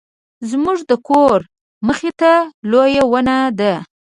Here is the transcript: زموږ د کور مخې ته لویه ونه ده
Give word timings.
زموږ 0.49 0.79
د 0.89 0.91
کور 1.07 1.39
مخې 1.87 2.11
ته 2.19 2.31
لویه 2.71 3.03
ونه 3.11 3.37
ده 3.59 3.73